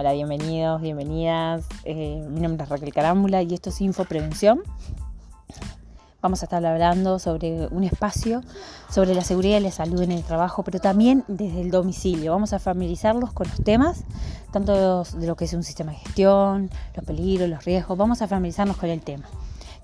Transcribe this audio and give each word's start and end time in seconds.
Hola, 0.00 0.12
bienvenidos, 0.12 0.80
bienvenidas. 0.80 1.66
Eh, 1.82 2.24
mi 2.30 2.38
nombre 2.38 2.62
es 2.62 2.68
Raquel 2.68 2.94
Carámbula 2.94 3.42
y 3.42 3.52
esto 3.52 3.70
es 3.70 3.80
Info 3.80 4.04
Prevención. 4.04 4.62
Vamos 6.22 6.40
a 6.40 6.44
estar 6.44 6.64
hablando 6.64 7.18
sobre 7.18 7.66
un 7.66 7.82
espacio, 7.82 8.42
sobre 8.88 9.12
la 9.12 9.24
seguridad 9.24 9.58
y 9.58 9.62
la 9.62 9.72
salud 9.72 10.00
en 10.02 10.12
el 10.12 10.22
trabajo, 10.22 10.62
pero 10.62 10.78
también 10.78 11.24
desde 11.26 11.62
el 11.62 11.72
domicilio. 11.72 12.30
Vamos 12.30 12.52
a 12.52 12.60
familiarizarlos 12.60 13.32
con 13.32 13.48
los 13.48 13.60
temas, 13.64 14.04
tanto 14.52 15.02
de 15.02 15.26
lo 15.26 15.34
que 15.34 15.46
es 15.46 15.52
un 15.52 15.64
sistema 15.64 15.90
de 15.90 15.98
gestión, 15.98 16.70
los 16.94 17.04
peligros, 17.04 17.48
los 17.48 17.64
riesgos. 17.64 17.98
Vamos 17.98 18.22
a 18.22 18.28
familiarizarnos 18.28 18.76
con 18.76 18.90
el 18.90 19.00
tema. 19.00 19.24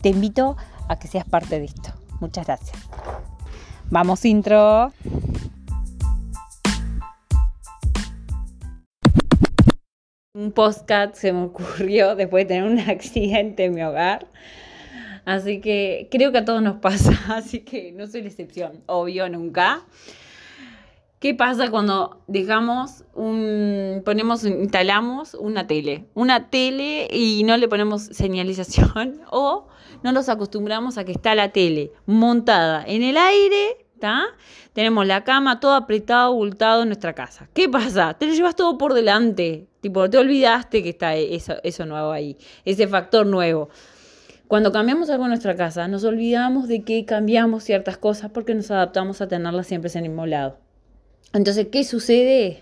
Te 0.01 0.11
invito 0.11 0.57
a 0.87 0.97
que 0.97 1.09
seas 1.09 1.25
parte 1.25 1.59
de 1.59 1.65
esto. 1.65 1.91
Muchas 2.21 2.47
gracias. 2.47 2.79
Vamos, 3.91 4.25
intro. 4.25 4.93
Postcat 10.55 11.15
se 11.15 11.33
me 11.33 11.45
ocurrió 11.45 12.15
después 12.17 12.45
de 12.45 12.55
tener 12.55 12.71
un 12.71 12.79
accidente 12.79 13.65
en 13.65 13.75
mi 13.75 13.83
hogar. 13.83 14.27
Así 15.25 15.61
que 15.61 16.09
creo 16.11 16.33
que 16.33 16.39
a 16.39 16.45
todos 16.45 16.63
nos 16.63 16.77
pasa, 16.77 17.13
así 17.35 17.61
que 17.61 17.93
no 17.93 18.07
soy 18.07 18.23
la 18.23 18.29
excepción, 18.29 18.83
obvio, 18.87 19.29
nunca. 19.29 19.83
¿Qué 21.19 21.33
pasa 21.33 21.71
cuando 21.71 22.21
dejamos 22.27 23.05
un, 23.15 24.03
ponemos, 24.05 24.45
instalamos 24.45 25.33
una 25.33 25.67
tele? 25.67 26.05
Una 26.13 26.51
tele 26.51 27.09
y 27.11 27.45
no 27.45 27.57
le 27.57 27.67
ponemos 27.67 28.03
señalización 28.03 29.23
o 29.31 29.67
no 30.03 30.13
nos 30.13 30.29
acostumbramos 30.29 30.99
a 30.99 31.05
que 31.05 31.13
está 31.13 31.35
la 31.35 31.51
tele 31.51 31.93
montada 32.05 32.85
en 32.87 33.03
el 33.03 33.17
aire 33.17 33.84
tenemos 34.73 35.07
la 35.07 35.25
cama 35.25 35.61
todo 35.61 35.75
apretado, 35.75 36.33
abultado 36.33 36.83
en 36.83 36.89
nuestra 36.89 37.15
casa. 37.15 37.49
¿Qué 37.55 37.69
pasa? 37.69 38.15
Te 38.15 38.27
lo 38.27 38.35
llevas 38.35 38.57
todo 38.57 38.77
por 38.77 38.95
delante. 38.95 39.67
Tipo, 39.81 40.09
te 40.09 40.19
olvidaste 40.19 40.83
que 40.83 40.91
está 40.91 41.15
eso, 41.15 41.55
eso 41.63 41.87
nuevo 41.87 42.11
ahí, 42.11 42.37
ese 42.65 42.87
factor 42.87 43.27
nuevo. 43.27 43.69
Cuando 44.49 44.73
cambiamos 44.73 45.09
algo 45.11 45.25
en 45.25 45.31
nuestra 45.31 45.57
casa, 45.57 45.89
nos 45.89 46.05
olvidamos 46.05 46.69
de 46.69 46.83
que 46.83 47.05
cambiamos 47.05 47.65
ciertas 47.65 47.97
cosas 47.97 48.31
porque 48.31 48.55
nos 48.55 48.71
adaptamos 48.71 49.21
a 49.21 49.29
tenerlas 49.29 49.67
siempre 49.67 49.91
en 49.93 50.05
el 50.05 50.11
mismo 50.11 50.27
lado. 50.27 50.59
Entonces, 51.33 51.69
¿qué 51.73 51.83
sucede? 51.83 52.61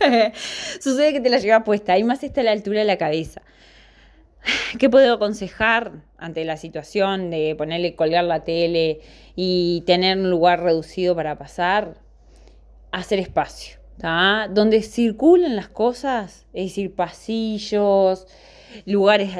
sucede 0.80 1.12
que 1.12 1.20
te 1.20 1.28
la 1.28 1.38
llevas 1.38 1.62
puesta, 1.64 1.92
ahí 1.92 2.04
más 2.04 2.22
está 2.22 2.40
a 2.40 2.44
la 2.44 2.52
altura 2.52 2.80
de 2.80 2.86
la 2.86 2.96
cabeza. 2.96 3.42
¿Qué 4.78 4.88
puedo 4.88 5.14
aconsejar 5.14 6.04
ante 6.16 6.44
la 6.44 6.56
situación 6.56 7.30
de 7.30 7.54
ponerle, 7.56 7.94
colgar 7.94 8.24
la 8.24 8.44
tele 8.44 9.00
y 9.36 9.82
tener 9.86 10.18
un 10.18 10.30
lugar 10.30 10.62
reducido 10.62 11.14
para 11.14 11.36
pasar? 11.38 11.98
Hacer 12.92 13.18
espacio, 13.18 13.78
Donde 14.50 14.82
circulen 14.82 15.54
las 15.54 15.68
cosas, 15.68 16.46
es 16.52 16.66
decir, 16.66 16.94
pasillos, 16.94 18.26
lugares 18.84 19.30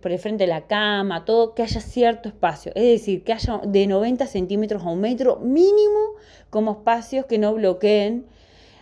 por 0.00 0.12
el 0.12 0.18
frente 0.18 0.44
de 0.44 0.48
la 0.48 0.66
cama, 0.66 1.24
todo, 1.24 1.54
que 1.54 1.62
haya 1.62 1.80
cierto 1.80 2.28
espacio. 2.28 2.72
Es 2.74 2.84
decir, 2.84 3.24
que 3.24 3.32
haya 3.32 3.60
de 3.64 3.86
90 3.86 4.26
centímetros 4.26 4.82
a 4.82 4.90
un 4.90 5.00
metro 5.00 5.36
mínimo 5.36 6.14
como 6.50 6.72
espacios 6.72 7.26
que 7.26 7.38
no 7.38 7.54
bloqueen 7.54 8.26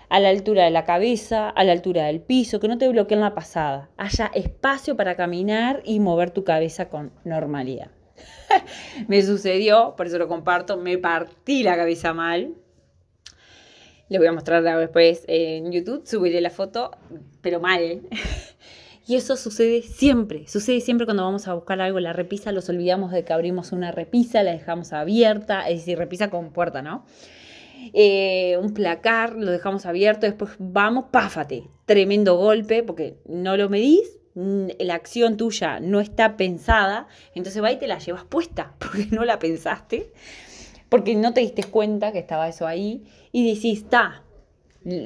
a 0.09 0.21
la 0.21 0.29
altura 0.29 0.65
de 0.65 0.71
la 0.71 0.85
cabeza, 0.85 1.49
a 1.49 1.65
la 1.65 1.73
altura 1.73 2.07
del 2.07 2.21
piso, 2.21 2.61
que 2.61 2.69
no 2.69 2.79
te 2.79 2.89
bloqueen 2.89 3.21
la 3.21 3.35
pasada. 3.35 3.91
Haya 3.97 4.31
espacio 4.35 4.97
para 4.97 5.17
caminar 5.17 5.83
y 5.85 6.01
mover 6.01 6.31
tu 6.31 6.45
cabeza 6.45 6.89
con 6.89 7.12
normalidad. 7.25 7.91
me 9.09 9.23
sucedió, 9.23 9.95
por 9.97 10.07
eso 10.07 10.19
lo 10.19 10.29
comparto, 10.29 10.77
me 10.77 10.99
partí 10.99 11.62
la 11.62 11.77
cabeza 11.77 12.12
mal. 12.12 12.55
Le 14.09 14.19
voy 14.19 14.29
a 14.29 14.33
mostrar 14.33 14.62
después 14.62 15.25
en 15.27 15.73
YouTube, 15.73 16.07
subiré 16.07 16.41
la 16.41 16.51
foto, 16.51 16.93
pero 17.41 17.59
mal. 17.59 18.03
y 19.07 19.16
eso 19.16 19.37
sucede 19.37 19.83
siempre, 19.83 20.47
sucede 20.47 20.81
siempre 20.81 21.06
cuando 21.06 21.25
vamos 21.25 21.49
a 21.49 21.55
buscar 21.55 21.81
algo 21.81 21.99
la 21.99 22.12
repisa, 22.12 22.53
los 22.53 22.69
olvidamos 22.69 23.11
de 23.11 23.25
que 23.25 23.33
abrimos 23.33 23.72
una 23.72 23.91
repisa, 23.91 24.45
la 24.45 24.53
dejamos 24.53 24.93
abierta, 24.93 25.69
es 25.69 25.81
decir, 25.81 25.99
repisa 25.99 26.31
con 26.31 26.53
puerta, 26.53 26.83
¿no? 26.83 27.05
Eh, 27.92 28.59
un 28.60 28.75
placar, 28.75 29.34
lo 29.37 29.50
dejamos 29.50 29.87
abierto, 29.87 30.26
después 30.26 30.53
vamos, 30.59 31.06
páfate, 31.10 31.64
tremendo 31.84 32.37
golpe, 32.37 32.82
porque 32.82 33.16
no 33.26 33.56
lo 33.56 33.69
medís, 33.69 34.19
la 34.34 34.94
acción 34.94 35.37
tuya 35.37 35.81
no 35.81 36.00
está 36.00 36.36
pensada, 36.36 37.09
entonces 37.34 37.62
va 37.62 37.72
y 37.72 37.78
te 37.78 37.86
la 37.86 37.98
llevas 37.98 38.25
puesta, 38.25 38.75
porque 38.78 39.06
no 39.10 39.25
la 39.25 39.38
pensaste, 39.38 40.12
porque 40.88 41.15
no 41.15 41.32
te 41.32 41.41
diste 41.41 41.65
cuenta 41.65 42.12
que 42.12 42.19
estaba 42.19 42.48
eso 42.48 42.66
ahí, 42.66 43.04
y 43.32 43.54
decís, 43.54 43.82
está, 43.82 44.22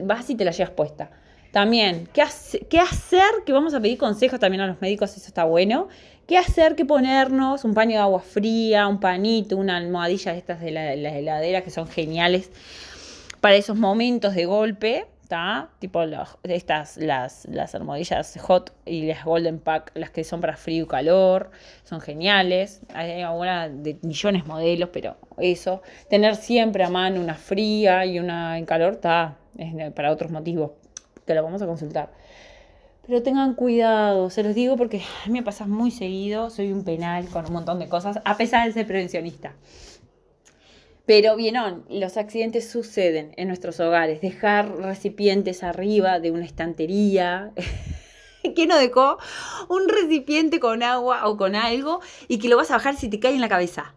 vas 0.04 0.28
y 0.30 0.34
te 0.34 0.44
la 0.44 0.50
llevas 0.50 0.72
puesta. 0.72 1.10
También, 1.52 2.08
¿qué, 2.12 2.22
¿qué 2.68 2.78
hacer? 2.78 3.28
Que 3.44 3.52
vamos 3.52 3.74
a 3.74 3.80
pedir 3.80 3.98
consejos 3.98 4.38
también 4.38 4.60
a 4.60 4.68
los 4.68 4.80
médicos, 4.80 5.16
eso 5.16 5.26
está 5.26 5.44
bueno. 5.44 5.88
¿Qué 6.30 6.38
hacer 6.38 6.76
que 6.76 6.84
ponernos? 6.84 7.64
Un 7.64 7.74
paño 7.74 7.96
de 7.96 8.02
agua 8.02 8.20
fría, 8.20 8.86
un 8.86 9.00
panito, 9.00 9.56
una 9.56 9.76
almohadilla 9.78 10.30
de 10.30 10.38
estas 10.38 10.60
de 10.60 10.70
la, 10.70 10.92
heladera 10.92 11.62
que 11.62 11.72
son 11.72 11.88
geniales 11.88 12.52
para 13.40 13.56
esos 13.56 13.76
momentos 13.76 14.36
de 14.36 14.44
golpe, 14.44 15.08
¿está? 15.24 15.70
Tipo 15.80 16.04
estas, 16.44 16.98
las, 16.98 17.46
las 17.46 17.74
almohadillas 17.74 18.38
hot 18.42 18.72
y 18.86 19.08
las 19.08 19.24
golden 19.24 19.58
pack, 19.58 19.90
las 19.94 20.10
que 20.10 20.22
son 20.22 20.40
para 20.40 20.56
frío 20.56 20.84
y 20.84 20.86
calor, 20.86 21.50
son 21.82 22.00
geniales. 22.00 22.82
Hay 22.94 23.22
algunas 23.22 23.82
de 23.82 23.98
millones 24.02 24.44
de 24.44 24.48
modelos, 24.48 24.90
pero 24.92 25.16
eso. 25.36 25.82
Tener 26.08 26.36
siempre 26.36 26.84
a 26.84 26.90
mano 26.90 27.20
una 27.20 27.34
fría 27.34 28.06
y 28.06 28.20
una 28.20 28.56
en 28.56 28.66
calor, 28.66 28.92
está, 28.92 29.36
es 29.58 29.92
para 29.94 30.12
otros 30.12 30.30
motivos, 30.30 30.70
que 31.26 31.34
lo 31.34 31.42
vamos 31.42 31.60
a 31.60 31.66
consultar. 31.66 32.10
Pero 33.06 33.22
tengan 33.22 33.54
cuidado, 33.54 34.30
se 34.30 34.42
los 34.42 34.54
digo 34.54 34.76
porque 34.76 35.02
me 35.26 35.42
pasa 35.42 35.66
muy 35.66 35.90
seguido, 35.90 36.50
soy 36.50 36.72
un 36.72 36.84
penal 36.84 37.28
con 37.28 37.46
un 37.46 37.52
montón 37.52 37.78
de 37.78 37.88
cosas, 37.88 38.20
a 38.24 38.36
pesar 38.36 38.66
de 38.66 38.72
ser 38.72 38.86
prevencionista. 38.86 39.54
Pero 41.06 41.34
bien, 41.34 41.56
los 41.88 42.16
accidentes 42.16 42.70
suceden 42.70 43.32
en 43.36 43.48
nuestros 43.48 43.80
hogares. 43.80 44.20
Dejar 44.20 44.76
recipientes 44.76 45.64
arriba 45.64 46.20
de 46.20 46.30
una 46.30 46.44
estantería. 46.44 47.50
¿Quién 48.54 48.68
no 48.68 48.78
dejó 48.78 49.18
un 49.68 49.88
recipiente 49.88 50.60
con 50.60 50.84
agua 50.84 51.26
o 51.26 51.36
con 51.36 51.56
algo 51.56 52.00
y 52.28 52.38
que 52.38 52.48
lo 52.48 52.56
vas 52.56 52.70
a 52.70 52.74
bajar 52.74 52.94
si 52.94 53.08
te 53.08 53.18
cae 53.18 53.34
en 53.34 53.40
la 53.40 53.48
cabeza? 53.48 53.96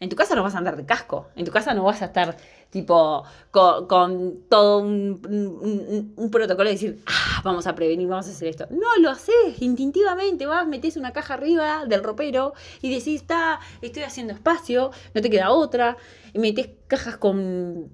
En 0.00 0.10
tu 0.10 0.16
casa 0.16 0.34
no 0.34 0.42
vas 0.42 0.54
a 0.54 0.58
andar 0.58 0.76
de 0.76 0.84
casco. 0.84 1.28
En 1.34 1.46
tu 1.46 1.50
casa 1.50 1.72
no 1.72 1.84
vas 1.84 2.02
a 2.02 2.06
estar 2.06 2.36
tipo 2.74 3.22
con, 3.52 4.40
todo 4.48 4.80
un, 4.80 6.30
protocolo 6.30 6.68
de 6.68 6.74
decir, 6.74 7.02
ah, 7.06 7.40
vamos 7.44 7.68
a 7.68 7.74
prevenir, 7.76 8.08
vamos 8.08 8.26
a 8.26 8.30
hacer 8.30 8.48
esto. 8.48 8.66
No, 8.70 9.00
lo 9.00 9.10
haces 9.10 9.60
instintivamente, 9.60 10.44
vas, 10.44 10.66
metes 10.66 10.96
una 10.96 11.12
caja 11.12 11.34
arriba 11.34 11.86
del 11.86 12.02
ropero 12.02 12.52
y 12.82 12.90
decís, 12.92 13.22
está, 13.22 13.60
estoy 13.80 14.02
haciendo 14.02 14.32
espacio, 14.32 14.90
no 15.14 15.22
te 15.22 15.30
queda 15.30 15.52
otra, 15.52 15.96
y 16.32 16.40
metes 16.40 16.68
cajas 16.88 17.16
con 17.16 17.90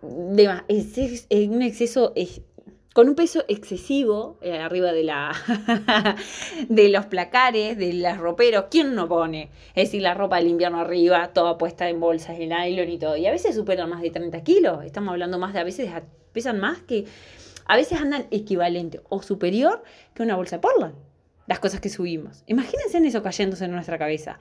de, 0.00 0.62
es, 0.68 1.26
un 1.48 1.60
exceso 1.60 2.14
con 2.96 3.10
un 3.10 3.14
peso 3.14 3.44
excesivo 3.46 4.38
eh, 4.40 4.56
arriba 4.56 4.90
de, 4.90 5.04
la 5.04 5.30
de 6.70 6.88
los 6.88 7.04
placares, 7.04 7.76
de 7.76 7.92
los 7.92 8.16
roperos. 8.16 8.68
¿Quién 8.70 8.94
no 8.94 9.06
pone? 9.06 9.50
Es 9.74 9.88
decir, 9.88 10.00
la 10.00 10.14
ropa 10.14 10.38
del 10.38 10.46
invierno 10.46 10.80
arriba, 10.80 11.34
toda 11.34 11.58
puesta 11.58 11.90
en 11.90 12.00
bolsas 12.00 12.38
de 12.38 12.46
nylon 12.46 12.88
y 12.88 12.98
todo. 12.98 13.14
Y 13.18 13.26
a 13.26 13.32
veces 13.32 13.54
superan 13.54 13.90
más 13.90 14.00
de 14.00 14.08
30 14.08 14.42
kilos. 14.42 14.82
Estamos 14.82 15.12
hablando 15.12 15.38
más 15.38 15.52
de, 15.52 15.60
a 15.60 15.64
veces 15.64 15.90
pesan 16.32 16.58
más 16.58 16.78
que, 16.78 17.04
a 17.66 17.76
veces 17.76 18.00
andan 18.00 18.28
equivalente 18.30 19.02
o 19.10 19.20
superior 19.20 19.82
que 20.14 20.22
una 20.22 20.36
bolsa 20.36 20.62
Portland. 20.62 20.94
Las 21.46 21.58
cosas 21.58 21.80
que 21.80 21.90
subimos. 21.90 22.44
Imagínense 22.46 22.96
en 22.96 23.04
eso 23.04 23.22
cayéndose 23.22 23.66
en 23.66 23.72
nuestra 23.72 23.98
cabeza. 23.98 24.38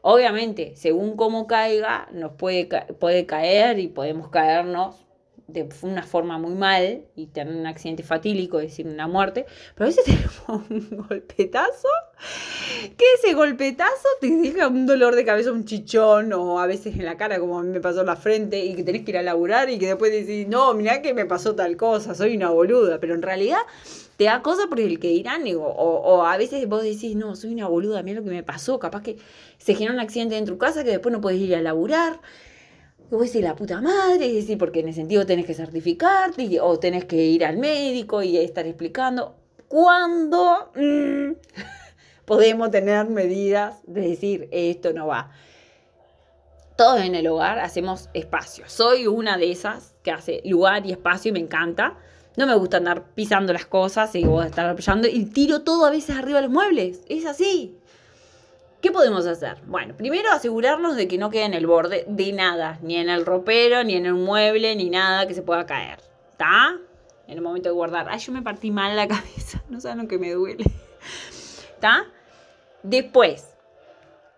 Obviamente, 0.00 0.76
según 0.76 1.14
cómo 1.14 1.46
caiga, 1.46 2.08
nos 2.10 2.32
puede, 2.32 2.68
puede 2.98 3.26
caer 3.26 3.78
y 3.78 3.88
podemos 3.88 4.30
caernos 4.30 5.07
de 5.48 5.66
una 5.80 6.02
forma 6.02 6.36
muy 6.36 6.54
mal 6.54 7.06
y 7.16 7.26
tener 7.28 7.56
un 7.56 7.66
accidente 7.66 8.02
fatílico, 8.02 8.60
es 8.60 8.66
decir, 8.66 8.86
una 8.86 9.08
muerte, 9.08 9.46
pero 9.74 9.86
a 9.86 9.88
veces 9.88 10.04
tenemos 10.46 10.70
un 10.70 11.06
golpetazo, 11.08 11.88
que 12.96 13.04
ese 13.16 13.32
golpetazo 13.32 14.08
te 14.20 14.28
deja 14.28 14.68
un 14.68 14.84
dolor 14.86 15.16
de 15.16 15.24
cabeza, 15.24 15.50
un 15.50 15.64
chichón, 15.64 16.34
o 16.34 16.60
a 16.60 16.66
veces 16.66 16.94
en 16.96 17.06
la 17.06 17.16
cara, 17.16 17.40
como 17.40 17.58
a 17.58 17.62
mí 17.62 17.70
me 17.70 17.80
pasó 17.80 18.00
en 18.00 18.06
la 18.06 18.16
frente, 18.16 18.62
y 18.62 18.76
que 18.76 18.82
tenés 18.82 19.04
que 19.04 19.12
ir 19.12 19.16
a 19.16 19.22
laburar 19.22 19.70
y 19.70 19.78
que 19.78 19.86
después 19.86 20.12
decís, 20.12 20.46
no, 20.46 20.74
mirá 20.74 21.00
que 21.00 21.14
me 21.14 21.24
pasó 21.24 21.54
tal 21.54 21.78
cosa, 21.78 22.14
soy 22.14 22.36
una 22.36 22.50
boluda, 22.50 23.00
pero 23.00 23.14
en 23.14 23.22
realidad 23.22 23.60
te 24.18 24.24
da 24.24 24.42
cosa 24.42 24.66
por 24.68 24.80
el 24.80 25.00
que 25.00 25.08
dirán, 25.08 25.44
o, 25.56 25.62
o, 25.62 26.26
a 26.26 26.36
veces 26.36 26.68
vos 26.68 26.82
decís, 26.82 27.16
no, 27.16 27.36
soy 27.36 27.54
una 27.54 27.68
boluda, 27.68 28.02
mira 28.02 28.18
lo 28.18 28.24
que 28.24 28.30
me 28.30 28.42
pasó, 28.42 28.78
capaz 28.78 29.02
que 29.02 29.16
se 29.56 29.74
genera 29.74 29.94
un 29.94 30.00
accidente 30.00 30.36
en 30.36 30.44
tu 30.44 30.58
casa 30.58 30.84
que 30.84 30.90
después 30.90 31.10
no 31.10 31.22
podés 31.22 31.40
ir 31.40 31.56
a 31.56 31.62
laburar, 31.62 32.20
y 33.10 33.14
vos 33.14 33.24
decís, 33.24 33.42
la 33.42 33.56
puta 33.56 33.80
madre, 33.80 34.26
y 34.26 34.40
decís, 34.40 34.56
porque 34.58 34.80
en 34.80 34.88
el 34.88 34.94
sentido 34.94 35.24
tenés 35.24 35.46
que 35.46 35.54
certificarte 35.54 36.60
o 36.60 36.78
tenés 36.78 37.06
que 37.06 37.16
ir 37.16 37.44
al 37.44 37.56
médico 37.56 38.22
y 38.22 38.36
estar 38.36 38.66
explicando. 38.66 39.34
¿Cuándo 39.66 40.70
mm, 40.74 41.32
podemos 42.26 42.70
tener 42.70 43.08
medidas 43.08 43.80
de 43.86 44.02
decir, 44.02 44.48
esto 44.52 44.92
no 44.92 45.06
va? 45.06 45.30
Todos 46.76 47.00
en 47.00 47.14
el 47.14 47.26
hogar 47.26 47.58
hacemos 47.58 48.10
espacio. 48.12 48.64
Soy 48.68 49.06
una 49.06 49.38
de 49.38 49.50
esas 49.50 49.94
que 50.02 50.10
hace 50.10 50.42
lugar 50.44 50.86
y 50.86 50.92
espacio 50.92 51.30
y 51.30 51.32
me 51.32 51.40
encanta. 51.40 51.96
No 52.36 52.46
me 52.46 52.54
gusta 52.54 52.76
andar 52.76 53.14
pisando 53.14 53.52
las 53.52 53.66
cosas 53.66 54.14
y 54.14 54.24
vos 54.24 54.46
estar 54.46 54.66
apoyando 54.66 55.08
y 55.08 55.24
tiro 55.24 55.62
todo 55.62 55.86
a 55.86 55.90
veces 55.90 56.16
arriba 56.16 56.36
de 56.36 56.42
los 56.42 56.52
muebles. 56.52 57.00
Es 57.08 57.26
así. 57.26 57.76
¿Qué 58.88 58.92
podemos 58.92 59.26
hacer? 59.26 59.58
Bueno, 59.66 59.94
primero 59.94 60.30
asegurarnos 60.30 60.96
de 60.96 61.08
que 61.08 61.18
no 61.18 61.28
quede 61.28 61.44
en 61.44 61.52
el 61.52 61.66
borde 61.66 62.06
de 62.08 62.32
nada, 62.32 62.78
ni 62.80 62.96
en 62.96 63.10
el 63.10 63.26
ropero, 63.26 63.84
ni 63.84 63.96
en 63.96 64.10
un 64.10 64.24
mueble, 64.24 64.74
ni 64.76 64.88
nada 64.88 65.28
que 65.28 65.34
se 65.34 65.42
pueda 65.42 65.66
caer. 65.66 65.98
¿Está? 66.30 66.78
En 67.26 67.34
el 67.34 67.42
momento 67.42 67.68
de 67.68 67.74
guardar. 67.74 68.06
Ay, 68.08 68.18
yo 68.18 68.32
me 68.32 68.40
partí 68.40 68.70
mal 68.70 68.96
la 68.96 69.06
cabeza. 69.08 69.62
No 69.68 69.78
saben 69.78 69.98
lo 69.98 70.08
que 70.08 70.16
me 70.16 70.32
duele. 70.32 70.64
¿Está? 71.74 72.06
Después, 72.82 73.54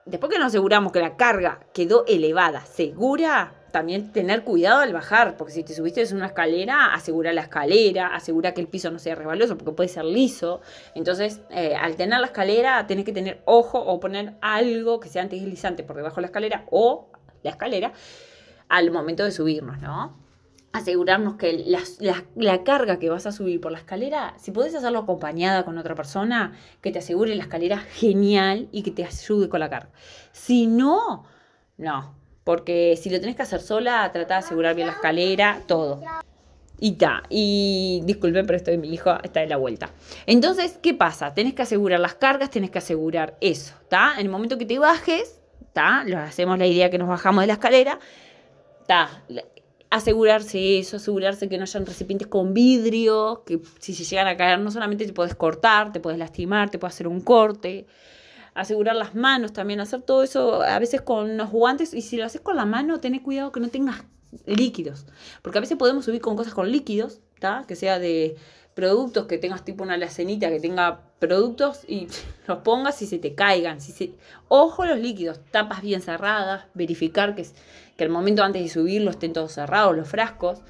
después 0.04 0.32
que 0.32 0.38
nos 0.40 0.48
aseguramos 0.48 0.90
que 0.90 0.98
la 0.98 1.16
carga 1.16 1.60
quedó 1.72 2.04
elevada, 2.08 2.66
segura, 2.66 3.54
también 3.70 4.12
tener 4.12 4.44
cuidado 4.44 4.80
al 4.80 4.92
bajar, 4.92 5.36
porque 5.36 5.52
si 5.52 5.64
te 5.64 5.74
subiste 5.74 6.02
en 6.02 6.16
una 6.16 6.26
escalera, 6.26 6.92
asegura 6.92 7.32
la 7.32 7.42
escalera, 7.42 8.14
asegura 8.14 8.52
que 8.52 8.60
el 8.60 8.68
piso 8.68 8.90
no 8.90 8.98
sea 8.98 9.14
resbaloso, 9.14 9.56
porque 9.56 9.72
puede 9.72 9.88
ser 9.88 10.04
liso. 10.04 10.60
Entonces, 10.94 11.40
eh, 11.50 11.74
al 11.74 11.96
tener 11.96 12.20
la 12.20 12.26
escalera, 12.26 12.86
tenés 12.86 13.04
que 13.04 13.12
tener 13.12 13.42
ojo 13.44 13.78
o 13.78 14.00
poner 14.00 14.34
algo 14.40 15.00
que 15.00 15.08
sea 15.08 15.22
antideslizante 15.22 15.82
por 15.82 15.96
debajo 15.96 16.16
de 16.16 16.22
la 16.22 16.26
escalera 16.26 16.64
o 16.70 17.10
la 17.42 17.50
escalera 17.50 17.92
al 18.68 18.90
momento 18.90 19.24
de 19.24 19.32
subirnos, 19.32 19.80
¿no? 19.80 20.16
Asegurarnos 20.72 21.34
que 21.34 21.64
la, 22.36 22.62
carga 22.62 23.00
que 23.00 23.10
vas 23.10 23.26
a 23.26 23.32
subir 23.32 23.60
por 23.60 23.72
la 23.72 23.78
escalera, 23.78 24.34
si 24.38 24.52
podés 24.52 24.74
hacerlo 24.76 25.00
acompañada 25.00 25.64
con 25.64 25.76
otra 25.78 25.96
persona, 25.96 26.52
que 26.80 26.92
te 26.92 27.00
asegure 27.00 27.34
la 27.34 27.42
escalera 27.42 27.78
genial 27.78 28.68
y 28.70 28.82
que 28.82 28.92
te 28.92 29.04
ayude 29.04 29.48
con 29.48 29.58
la 29.58 29.68
carga. 29.68 29.90
Si 30.30 30.68
no, 30.68 31.24
no, 31.76 32.14
porque 32.50 32.98
si 33.00 33.10
lo 33.10 33.20
tenés 33.20 33.36
que 33.36 33.42
hacer 33.42 33.60
sola, 33.60 34.10
trata 34.12 34.34
de 34.34 34.40
asegurar 34.40 34.74
bien 34.74 34.88
la 34.88 34.94
escalera, 34.94 35.62
todo. 35.68 36.02
Y 36.80 36.94
ta, 36.94 37.22
y 37.28 38.00
disculpen, 38.02 38.44
pero 38.44 38.56
estoy 38.56 38.76
mi 38.76 38.92
hijo 38.92 39.16
está 39.22 39.38
de 39.38 39.46
la 39.46 39.56
vuelta. 39.56 39.90
Entonces, 40.26 40.76
¿qué 40.82 40.92
pasa? 40.92 41.32
Tenés 41.32 41.54
que 41.54 41.62
asegurar 41.62 42.00
las 42.00 42.16
cargas, 42.16 42.50
tenés 42.50 42.72
que 42.72 42.78
asegurar 42.78 43.36
eso, 43.40 43.72
¿está? 43.82 44.14
En 44.14 44.22
el 44.22 44.30
momento 44.30 44.58
que 44.58 44.66
te 44.66 44.80
bajes, 44.80 45.40
¿está? 45.60 46.02
Lo 46.02 46.18
hacemos 46.18 46.58
la 46.58 46.66
idea 46.66 46.90
que 46.90 46.98
nos 46.98 47.06
bajamos 47.06 47.42
de 47.42 47.46
la 47.46 47.52
escalera, 47.52 48.00
¿está? 48.80 49.22
Asegurarse 49.88 50.80
eso, 50.80 50.96
asegurarse 50.96 51.48
que 51.48 51.56
no 51.56 51.62
hayan 51.62 51.86
recipientes 51.86 52.26
con 52.26 52.52
vidrio, 52.52 53.44
que 53.46 53.60
si 53.78 53.94
se 53.94 54.02
llegan 54.02 54.26
a 54.26 54.36
caer 54.36 54.58
no 54.58 54.72
solamente 54.72 55.06
te 55.06 55.12
puedes 55.12 55.36
cortar, 55.36 55.92
te 55.92 56.00
puedes 56.00 56.18
lastimar, 56.18 56.68
te 56.68 56.80
puede 56.80 56.88
hacer 56.90 57.06
un 57.06 57.20
corte, 57.20 57.86
asegurar 58.54 58.96
las 58.96 59.14
manos 59.14 59.52
también, 59.52 59.80
hacer 59.80 60.02
todo 60.02 60.22
eso 60.22 60.62
a 60.62 60.78
veces 60.78 61.00
con 61.00 61.36
los 61.36 61.50
guantes 61.50 61.94
y 61.94 62.02
si 62.02 62.16
lo 62.16 62.24
haces 62.24 62.40
con 62.40 62.56
la 62.56 62.66
mano, 62.66 63.00
ten 63.00 63.18
cuidado 63.20 63.52
que 63.52 63.60
no 63.60 63.68
tengas 63.68 64.04
líquidos, 64.46 65.06
porque 65.42 65.58
a 65.58 65.60
veces 65.60 65.76
podemos 65.76 66.04
subir 66.04 66.20
con 66.20 66.36
cosas 66.36 66.54
con 66.54 66.70
líquidos, 66.70 67.20
que 67.66 67.74
sea 67.74 67.98
de 67.98 68.36
productos, 68.74 69.26
que 69.26 69.38
tengas 69.38 69.64
tipo 69.64 69.82
una 69.82 69.96
lacenita 69.96 70.48
que 70.50 70.60
tenga 70.60 71.00
productos 71.18 71.84
y 71.88 72.08
los 72.46 72.58
pongas 72.58 73.00
y 73.02 73.06
se 73.06 73.18
te 73.18 73.34
caigan. 73.34 73.80
Si 73.80 73.92
se... 73.92 74.12
Ojo 74.48 74.84
los 74.84 74.98
líquidos, 74.98 75.40
tapas 75.50 75.82
bien 75.82 76.02
cerradas, 76.02 76.66
verificar 76.74 77.34
que, 77.34 77.46
que 77.96 78.04
el 78.04 78.10
momento 78.10 78.42
antes 78.42 78.62
de 78.62 78.68
subirlo 78.68 79.10
estén 79.10 79.32
todos 79.32 79.52
cerrados 79.52 79.96
los 79.96 80.08
frascos. 80.08 80.60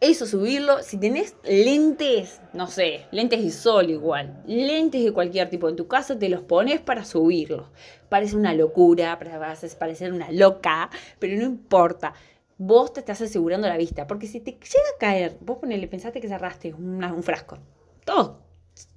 Eso 0.00 0.24
subirlo, 0.24 0.82
si 0.82 0.96
tenés 0.96 1.36
lentes, 1.44 2.40
no 2.54 2.68
sé, 2.68 3.06
lentes 3.10 3.44
de 3.44 3.50
sol 3.50 3.90
igual, 3.90 4.42
lentes 4.46 5.04
de 5.04 5.12
cualquier 5.12 5.50
tipo 5.50 5.68
en 5.68 5.76
tu 5.76 5.88
casa, 5.88 6.18
te 6.18 6.30
los 6.30 6.40
pones 6.40 6.80
para 6.80 7.04
subirlos. 7.04 7.66
Parece 8.08 8.34
una 8.34 8.54
locura, 8.54 9.12
a 9.12 9.18
parecer 9.18 10.12
una 10.14 10.32
loca, 10.32 10.88
pero 11.18 11.36
no 11.36 11.44
importa. 11.44 12.14
Vos 12.56 12.94
te 12.94 13.00
estás 13.00 13.20
asegurando 13.20 13.68
la 13.68 13.76
vista, 13.76 14.06
porque 14.06 14.26
si 14.26 14.40
te 14.40 14.52
llega 14.52 14.88
a 14.96 14.98
caer, 14.98 15.36
vos 15.40 15.58
ponele, 15.58 15.86
pensaste 15.86 16.20
que 16.20 16.28
cerraste 16.28 16.72
un 16.72 17.22
frasco. 17.22 17.58
Todos 18.06 18.36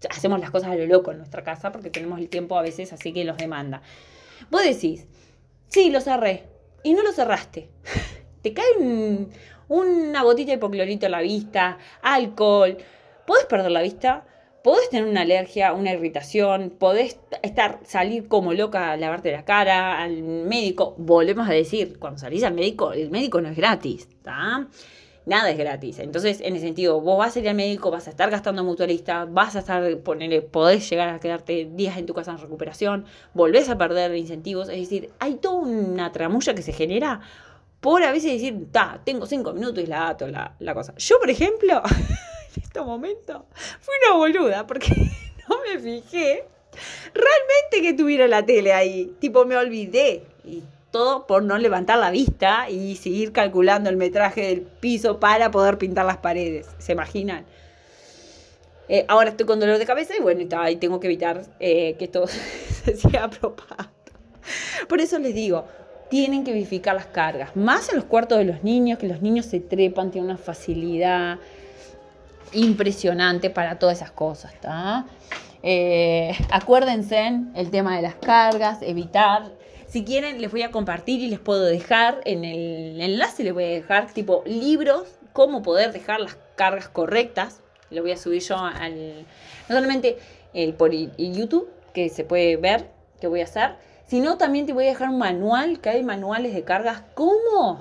hacemos 0.09 0.39
las 0.39 0.51
cosas 0.51 0.69
a 0.69 0.75
lo 0.75 0.85
loco 0.85 1.11
en 1.11 1.17
nuestra 1.17 1.43
casa 1.43 1.71
porque 1.71 1.89
tenemos 1.89 2.19
el 2.19 2.29
tiempo 2.29 2.57
a 2.57 2.61
veces 2.61 2.93
así 2.93 3.11
que 3.11 3.25
los 3.25 3.37
demanda. 3.37 3.81
Vos 4.49 4.63
decís, 4.63 5.05
sí, 5.67 5.89
lo 5.89 5.99
cerré, 5.99 6.45
y 6.83 6.93
no 6.93 7.03
lo 7.03 7.11
cerraste. 7.11 7.69
Te 8.41 8.53
cae 8.53 8.77
un, 8.77 9.29
una 9.73 10.21
gotita 10.21 10.51
de 10.51 10.57
hipoclorito 10.57 11.07
a 11.07 11.09
la 11.09 11.21
vista, 11.21 11.79
alcohol, 12.03 12.77
podés 13.25 13.45
perder 13.45 13.71
la 13.71 13.81
vista, 13.81 14.23
podés 14.63 14.89
tener 14.89 15.05
una 15.09 15.21
alergia, 15.21 15.73
una 15.73 15.91
irritación, 15.91 16.69
podés 16.77 17.19
estar, 17.41 17.79
salir 17.83 18.27
como 18.27 18.53
loca 18.53 18.91
a 18.91 18.97
lavarte 18.97 19.31
la 19.31 19.45
cara, 19.45 20.01
al 20.01 20.21
médico, 20.21 20.93
volvemos 20.99 21.49
a 21.49 21.53
decir, 21.53 21.97
cuando 21.97 22.19
salís 22.19 22.43
al 22.43 22.53
médico, 22.53 22.93
el 22.93 23.09
médico 23.09 23.41
no 23.41 23.49
es 23.49 23.57
gratis. 23.57 24.07
Nada 25.25 25.49
es 25.49 25.57
gratis. 25.57 25.99
Entonces, 25.99 26.41
en 26.41 26.55
ese 26.55 26.65
sentido, 26.65 26.99
vos 26.99 27.17
vas 27.17 27.35
a 27.35 27.39
ir 27.39 27.49
al 27.49 27.55
médico, 27.55 27.89
vas 27.89 28.07
a 28.07 28.09
estar 28.11 28.29
gastando 28.29 28.63
mutualista, 28.63 29.25
vas 29.25 29.55
a 29.55 29.59
estar, 29.59 29.97
ponerle, 29.99 30.41
podés 30.41 30.87
llegar 30.89 31.09
a 31.09 31.19
quedarte 31.19 31.67
días 31.73 31.97
en 31.97 32.05
tu 32.05 32.13
casa 32.13 32.31
en 32.31 32.37
recuperación, 32.37 33.05
volvés 33.33 33.69
a 33.69 33.77
perder 33.77 34.15
incentivos. 34.15 34.69
Es 34.69 34.81
decir, 34.81 35.09
hay 35.19 35.35
toda 35.35 35.55
una 35.55 36.11
tramulla 36.11 36.53
que 36.53 36.61
se 36.61 36.73
genera 36.73 37.21
por 37.83 38.01
a 38.01 38.13
veces 38.13 38.31
decir, 38.31 38.71
ta, 38.71 39.01
tengo 39.03 39.25
cinco 39.25 39.51
minutos 39.51 39.83
y 39.83 39.87
la 39.87 39.99
dato 39.99 40.25
la, 40.27 40.73
cosa. 40.73 40.95
Yo, 40.95 41.19
por 41.19 41.29
ejemplo, 41.29 41.81
en 42.55 42.63
este 42.63 42.79
momento, 42.79 43.45
fui 43.81 43.93
una 44.07 44.17
boluda 44.17 44.65
porque 44.65 44.87
no 45.49 45.57
me 45.61 45.77
fijé 45.77 46.45
realmente 47.13 47.81
que 47.81 47.93
tuviera 47.93 48.25
la 48.29 48.45
tele 48.45 48.71
ahí. 48.71 49.13
Tipo, 49.19 49.43
me 49.43 49.57
olvidé. 49.57 50.23
Y 50.45 50.63
todo 50.91 51.27
por 51.27 51.43
no 51.43 51.57
levantar 51.57 51.99
la 51.99 52.09
vista 52.09 52.69
y 52.69 52.95
seguir 52.95 53.33
calculando 53.33 53.89
el 53.89 53.97
metraje 53.97 54.47
del 54.47 54.61
piso 54.61 55.19
para 55.19 55.51
poder 55.51 55.77
pintar 55.77 56.05
las 56.05 56.17
paredes. 56.17 56.67
¿Se 56.77 56.93
imaginan? 56.93 57.45
Eh, 58.87 59.03
ahora 59.09 59.31
estoy 59.31 59.45
con 59.45 59.59
dolor 59.59 59.77
de 59.77 59.85
cabeza 59.85 60.13
y 60.17 60.21
bueno, 60.21 60.41
tengo 60.79 61.01
que 61.01 61.07
evitar 61.07 61.43
eh, 61.59 61.95
que 61.99 62.05
esto 62.05 62.27
se 62.85 62.95
siga 62.95 63.29
propagando. 63.29 63.91
Por 64.87 65.01
eso 65.01 65.19
les 65.19 65.35
digo, 65.35 65.65
tienen 66.13 66.43
que 66.43 66.53
verificar 66.53 66.93
las 66.93 67.07
cargas, 67.07 67.55
más 67.55 67.89
en 67.89 67.95
los 67.95 68.05
cuartos 68.05 68.37
de 68.37 68.45
los 68.45 68.63
niños, 68.63 68.99
que 68.99 69.07
los 69.07 69.23
niños 69.23 69.47
se 69.47 69.59
trepan, 69.59 70.11
tienen 70.11 70.29
una 70.29 70.37
facilidad 70.37 71.39
impresionante 72.51 73.49
para 73.49 73.79
todas 73.79 73.97
esas 73.97 74.11
cosas. 74.11 74.53
Eh, 75.63 76.35
acuérdense 76.51 77.39
el 77.55 77.71
tema 77.71 77.95
de 77.95 78.03
las 78.03 78.13
cargas, 78.13 78.83
evitar. 78.83 79.53
Si 79.87 80.03
quieren, 80.03 80.39
les 80.39 80.51
voy 80.51 80.61
a 80.61 80.69
compartir 80.69 81.19
y 81.19 81.29
les 81.29 81.39
puedo 81.39 81.63
dejar 81.63 82.21
en 82.25 82.45
el 82.45 83.01
enlace, 83.01 83.43
les 83.43 83.53
voy 83.55 83.63
a 83.63 83.69
dejar 83.69 84.13
tipo 84.13 84.43
libros, 84.45 85.07
cómo 85.33 85.63
poder 85.63 85.93
dejar 85.93 86.19
las 86.19 86.37
cargas 86.55 86.89
correctas. 86.89 87.61
Lo 87.89 88.03
voy 88.03 88.11
a 88.11 88.17
subir 88.17 88.43
yo 88.43 88.59
al, 88.59 89.25
no 89.67 89.75
solamente 89.75 90.19
el, 90.53 90.75
por 90.75 90.91
YouTube, 90.91 91.71
que 91.91 92.09
se 92.09 92.23
puede 92.23 92.55
ver 92.57 92.85
qué 93.19 93.25
voy 93.25 93.41
a 93.41 93.45
hacer, 93.45 93.77
sino 94.07 94.37
también 94.37 94.65
te 94.65 94.73
voy 94.73 94.85
a 94.85 94.89
dejar 94.89 95.09
un 95.09 95.17
manual, 95.17 95.79
que 95.79 95.89
hay 95.89 96.03
manuales 96.03 96.53
de 96.53 96.63
cargas. 96.63 97.03
¿Cómo? 97.13 97.79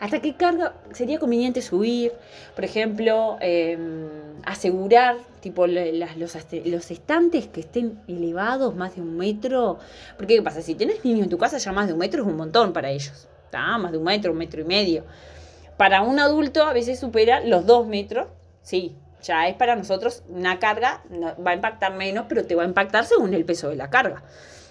¿Hasta 0.00 0.20
qué 0.20 0.34
carga 0.34 0.72
sería 0.92 1.18
conveniente 1.18 1.60
subir? 1.60 2.12
Por 2.54 2.64
ejemplo, 2.64 3.36
em, 3.40 4.08
asegurar 4.44 5.16
tipo 5.40 5.66
los, 5.66 6.16
los, 6.16 6.90
estantes 6.90 7.48
que 7.48 7.60
estén 7.60 8.00
elevados 8.08 8.74
más 8.74 8.96
de 8.96 9.02
un 9.02 9.18
metro. 9.18 9.78
Porque 10.16 10.36
¿qué 10.36 10.42
pasa? 10.42 10.62
Si 10.62 10.74
tienes 10.74 11.04
niños 11.04 11.24
en 11.24 11.28
tu 11.28 11.36
casa 11.36 11.58
ya 11.58 11.72
más 11.72 11.86
de 11.86 11.92
un 11.92 11.98
metro 11.98 12.22
es 12.22 12.28
un 12.28 12.36
montón 12.36 12.72
para 12.72 12.90
ellos. 12.90 13.28
¿está? 13.44 13.76
Más 13.76 13.92
de 13.92 13.98
un 13.98 14.04
metro, 14.04 14.32
un 14.32 14.38
metro 14.38 14.62
y 14.62 14.64
medio. 14.64 15.04
Para 15.76 16.00
un 16.00 16.18
adulto 16.18 16.64
a 16.64 16.72
veces 16.72 16.98
supera 16.98 17.40
los 17.40 17.66
dos 17.66 17.86
metros. 17.86 18.28
Sí, 18.62 18.96
ya 19.22 19.48
es 19.48 19.54
para 19.54 19.76
nosotros 19.76 20.22
una 20.30 20.58
carga, 20.58 21.02
va 21.46 21.50
a 21.50 21.54
impactar 21.54 21.92
menos, 21.94 22.24
pero 22.26 22.46
te 22.46 22.54
va 22.54 22.62
a 22.62 22.66
impactar 22.66 23.04
según 23.04 23.34
el 23.34 23.44
peso 23.44 23.68
de 23.68 23.76
la 23.76 23.90
carga 23.90 24.22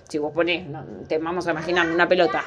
si 0.09 0.17
vos 0.17 0.33
ponés, 0.33 0.65
te 1.07 1.17
vamos 1.19 1.47
a 1.47 1.51
imaginar 1.51 1.89
una 1.89 2.07
pelota. 2.07 2.43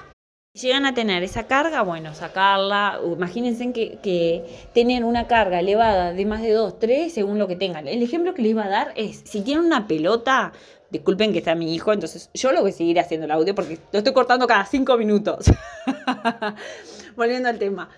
Llegan 0.55 0.85
a 0.85 0.93
tener 0.93 1.23
esa 1.23 1.47
carga, 1.47 1.81
bueno, 1.81 2.13
sacarla. 2.13 3.01
Imagínense 3.03 3.73
que, 3.73 3.99
que 4.03 5.03
una 5.03 5.27
carga 5.27 5.61
elevada 5.61 6.13
de 6.13 6.27
más 6.27 6.43
de 6.43 6.53
2, 6.53 6.79
3, 6.79 7.15
según 7.15 7.39
lo 7.39 7.49
que 7.49 7.57
tengan. 7.57 7.89
El 7.89 8.03
ejemplo 8.03 8.35
que 8.35 8.43
les 8.43 8.51
iba 8.51 8.65
a 8.65 8.69
dar 8.69 8.93
es, 8.97 9.23
si 9.25 9.41
tienen 9.41 9.65
una 9.65 9.87
pelota, 9.87 10.53
disculpen 10.91 11.33
que 11.33 11.39
está 11.39 11.55
mi 11.55 11.75
hijo, 11.75 11.93
entonces 11.93 12.29
yo 12.35 12.53
lo 12.53 12.61
voy 12.61 12.73
a 12.73 12.75
seguir 12.75 13.01
haciendo 13.01 13.25
el 13.25 13.31
audio 13.31 13.55
porque 13.55 13.79
lo 13.93 13.99
estoy 13.99 14.13
cortando 14.13 14.47
cada 14.47 14.67
5 14.67 14.99
minutos. 14.99 15.47
Volviendo 17.17 17.49
al 17.49 17.59
tema. 17.59 17.89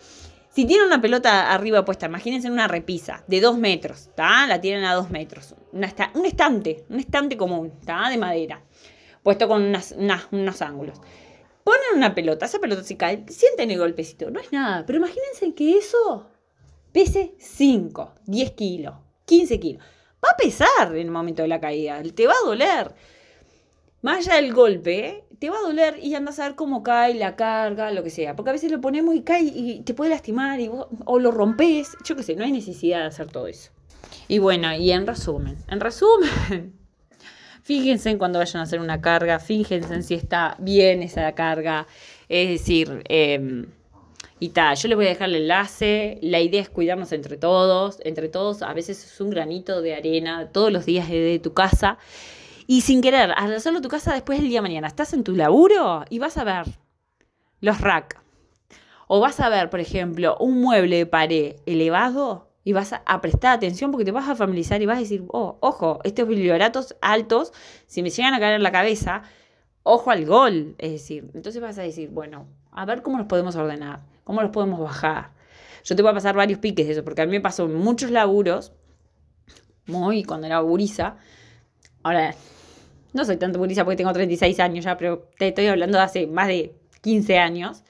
Si 0.51 0.65
tienen 0.65 0.87
una 0.87 1.01
pelota 1.01 1.53
arriba 1.53 1.85
puesta, 1.85 2.07
imagínense 2.07 2.49
una 2.49 2.69
repisa 2.69 3.25
de 3.27 3.41
2 3.41 3.59
metros, 3.59 4.03
¿está? 4.03 4.47
La 4.47 4.61
tienen 4.61 4.85
a 4.85 4.95
2 4.95 5.11
metros. 5.11 5.57
un 5.73 5.83
estante, 6.25 6.85
un 6.89 7.01
estante 7.01 7.37
común, 7.37 7.73
¿está? 7.81 8.09
De 8.09 8.19
madera 8.19 8.63
puesto 9.25 9.49
con 9.49 9.63
unos 9.65 10.63
ángulos. 10.63 11.01
Ponen 11.65 11.97
una 11.97 12.15
pelota, 12.15 12.47
esa 12.47 12.61
pelota 12.61 12.85
se 12.85 12.97
cae, 12.97 13.25
sienten 13.27 13.71
el 13.71 13.79
golpecito, 13.79 14.31
no 14.31 14.39
es 14.39 14.53
nada, 14.53 14.85
pero 14.87 14.99
imagínense 14.99 15.53
que 15.55 15.79
eso 15.79 16.29
pese 16.93 17.35
5, 17.39 18.15
10 18.27 18.51
kilos, 18.53 18.95
15 19.25 19.59
kilos. 19.59 19.83
Va 20.25 20.29
a 20.31 20.37
pesar 20.37 20.93
en 20.93 21.07
el 21.07 21.11
momento 21.11 21.43
de 21.43 21.49
la 21.49 21.61
caída, 21.61 22.01
te 22.15 22.27
va 22.27 22.35
a 22.35 22.47
doler. 22.47 22.95
más 24.03 24.19
allá 24.19 24.37
del 24.37 24.53
golpe, 24.53 25.25
te 25.39 25.49
va 25.49 25.57
a 25.57 25.63
doler 25.63 25.99
y 26.03 26.15
andas 26.15 26.39
a 26.39 26.45
ver 26.45 26.55
cómo 26.55 26.83
cae 26.83 27.15
la 27.15 27.35
carga, 27.35 27.91
lo 27.91 28.03
que 28.03 28.11
sea. 28.11 28.37
Porque 28.37 28.51
a 28.51 28.53
veces 28.53 28.71
lo 28.71 28.81
ponemos 28.81 29.15
y 29.15 29.23
cae 29.23 29.43
y 29.43 29.81
te 29.81 29.95
puede 29.95 30.11
lastimar 30.11 30.61
o 31.07 31.19
lo 31.19 31.31
rompes. 31.31 31.97
Yo 32.05 32.15
qué 32.15 32.23
sé, 32.23 32.37
no 32.37 32.45
hay 32.45 32.53
necesidad 32.53 33.01
de 33.01 33.07
hacer 33.07 33.29
todo 33.29 33.47
eso. 33.47 33.71
Y 34.29 34.39
bueno, 34.39 34.75
y 34.75 34.91
en 34.91 35.07
resumen, 35.07 35.57
en 35.69 35.81
resumen, 35.81 36.79
fíjense 37.65 38.11
en 38.11 38.19
cuando 38.19 38.39
vayan 38.39 38.61
a 38.61 38.63
hacer 38.63 38.79
una 38.79 39.01
carga, 39.01 39.41
fíjense 39.41 39.93
en 39.93 40.05
si 40.05 40.15
está 40.15 40.55
bien 40.61 41.03
esa 41.03 41.33
carga. 41.33 41.89
Es 42.29 42.49
decir, 42.49 43.03
eh, 43.09 43.67
y 44.39 44.51
tal, 44.51 44.77
yo 44.77 44.89
les 44.89 44.97
voy 44.97 45.07
a 45.07 45.09
dejar 45.09 45.31
el 45.31 45.37
enlace. 45.37 46.19
La 46.21 46.41
idea 46.41 46.61
es 46.61 46.69
cuidarnos 46.69 47.13
entre 47.13 47.37
todos. 47.37 47.99
Entre 48.05 48.29
todos, 48.29 48.63
a 48.63 48.75
veces 48.75 49.03
es 49.05 49.21
un 49.21 49.31
granito 49.31 49.81
de 49.81 49.95
arena 49.95 50.51
todos 50.53 50.71
los 50.71 50.85
días 50.85 51.09
de 51.09 51.41
tu 51.43 51.55
casa. 51.55 51.99
Y 52.67 52.83
sin 52.83 53.01
querer, 53.01 53.33
al 53.37 53.55
hacerlo 53.55 53.81
tu 53.81 53.89
casa 53.89 54.13
después 54.13 54.39
del 54.39 54.49
día 54.49 54.59
de 54.59 54.69
mañana, 54.69 54.87
estás 54.87 55.13
en 55.13 55.25
tu 55.25 55.35
laburo 55.35 56.05
y 56.11 56.19
vas 56.19 56.37
a 56.37 56.45
ver 56.45 56.67
los 57.61 57.81
rack. 57.81 58.21
O 59.07 59.21
vas 59.21 59.41
a 59.41 59.49
ver, 59.49 59.71
por 59.71 59.81
ejemplo, 59.81 60.37
un 60.41 60.61
mueble 60.61 60.97
de 60.97 61.07
pared 61.07 61.57
elevado 61.67 62.54
y 62.65 62.73
vas 62.73 62.95
a, 62.95 63.21
prestar 63.21 63.53
atención 63.53 63.91
porque 63.91 64.07
te 64.07 64.11
vas 64.11 64.29
a 64.29 64.35
familiarizar 64.35 64.81
y 64.81 64.87
vas 64.87 64.97
a 64.97 65.01
decir, 65.01 65.25
oh, 65.29 65.59
ojo, 65.61 66.01
estos 66.03 66.27
biblioratos 66.27 66.97
altos, 67.03 67.53
si 67.87 68.03
me 68.03 68.09
llegan 68.09 68.33
a 68.33 68.41
caer 68.41 68.55
en 68.55 68.63
la 68.63 68.73
cabeza, 68.73 69.23
ojo 69.83 70.11
al 70.11 70.25
gol. 70.25 70.75
Es 70.79 70.93
decir, 70.93 71.31
entonces 71.35 71.61
vas 71.61 71.79
a 71.79 71.83
decir, 71.83 72.09
bueno, 72.09 72.47
a 72.73 72.87
ver 72.87 73.03
cómo 73.03 73.19
nos 73.19 73.27
podemos 73.27 73.55
ordenar. 73.55 74.01
¿Cómo 74.25 74.41
los 74.41 74.51
podemos 74.51 74.81
bajar? 74.81 75.33
Yo 75.85 75.95
te 75.95 76.01
voy 76.01 76.11
a 76.11 76.15
pasar 76.15 76.35
varios 76.35 76.59
piques 76.59 76.87
de 76.87 76.93
eso, 76.95 77.05
porque 77.05 77.21
a 77.21 77.27
mí 77.27 77.33
me 77.33 77.43
pasó 77.43 77.69
muchos 77.69 78.11
laburos, 78.11 78.73
muy 79.87 80.25
cuando 80.25 80.47
era 80.47 80.59
gurisa. 80.61 81.19
Ahora, 82.03 82.35
no 83.13 83.25
soy 83.27 83.37
tanto 83.37 83.59
gurisa 83.59 83.85
porque 83.85 83.99
tengo 83.99 84.13
36 84.13 84.59
años 84.61 84.87
ya, 84.87 84.97
pero 84.97 85.29
te 85.39 85.49
estoy 85.49 85.67
hablando 85.67 85.99
de 85.99 86.05
hace 86.05 86.27
más 86.27 86.49
de 86.49 86.75
15 87.03 87.39
años. 87.39 87.85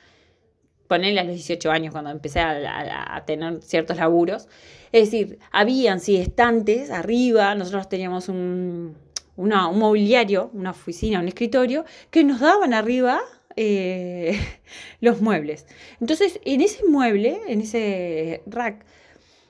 Ponerle 0.89 1.21
a 1.21 1.25
los 1.25 1.35
18 1.35 1.71
años 1.71 1.93
cuando 1.93 2.11
empecé 2.11 2.41
a, 2.41 3.23
tener 3.27 3.63
ciertos 3.63 3.97
laburos. 3.97 4.49
Es 4.93 5.11
decir, 5.11 5.39
habían 5.51 6.01
sí 6.01 6.17
estantes 6.17 6.91
arriba, 6.91 7.55
nosotros 7.55 7.89
teníamos 7.89 8.29
un, 8.29 8.97
un 9.37 9.79
mobiliario, 9.79 10.51
una 10.53 10.71
oficina, 10.71 11.21
un 11.21 11.29
escritorio, 11.29 11.85
que 12.11 12.23
nos 12.23 12.41
daban 12.41 12.75
arriba 12.75 13.21
eh, 13.57 14.39
los 15.01 15.21
muebles. 15.21 15.67
Entonces, 16.01 16.41
en 16.45 16.61
ese 16.61 16.85
mueble, 16.87 17.41
en 17.47 17.61
ese 17.61 18.43
rack, 18.47 18.85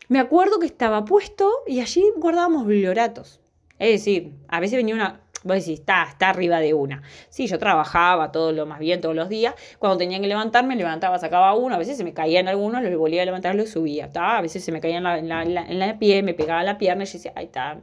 me 0.08 0.18
acuerdo 0.18 0.58
que 0.58 0.66
estaba 0.66 1.04
puesto 1.04 1.50
y 1.66 1.80
allí 1.80 2.04
guardábamos 2.16 2.66
biblioratos. 2.66 3.40
Es 3.78 4.00
decir, 4.00 4.32
a 4.48 4.60
veces 4.60 4.76
venía 4.76 4.94
una, 4.94 5.23
vos 5.44 5.56
decís, 5.56 5.80
está, 5.80 6.06
está 6.10 6.30
arriba 6.30 6.58
de 6.58 6.74
una. 6.74 7.02
Sí, 7.28 7.46
yo 7.46 7.58
trabajaba 7.58 8.32
todo 8.32 8.52
lo 8.52 8.66
más 8.66 8.80
bien 8.80 9.00
todos 9.00 9.14
los 9.14 9.28
días. 9.28 9.54
Cuando 9.78 9.98
tenía 9.98 10.20
que 10.20 10.26
levantarme, 10.26 10.74
levantaba, 10.76 11.18
sacaba 11.18 11.54
uno. 11.54 11.74
A 11.74 11.78
veces 11.78 11.96
se 11.96 12.04
me 12.04 12.12
caían 12.12 12.48
algunos, 12.48 12.82
lo 12.82 12.98
volvía 12.98 13.22
a 13.22 13.24
levantar, 13.24 13.54
lo 13.54 13.66
subía. 13.66 14.10
A 14.14 14.42
veces 14.42 14.64
se 14.64 14.72
me 14.72 14.80
caía 14.80 14.98
en 14.98 15.04
la, 15.04 15.18
en 15.18 15.30
en 15.30 15.78
la 15.78 15.96
me 16.22 16.34
pegaba 16.34 16.62
la 16.64 16.78
pierna 16.78 17.04
y 17.04 17.06
yo 17.06 17.12
decía, 17.14 17.32
ahí 17.36 17.46
está, 17.46 17.80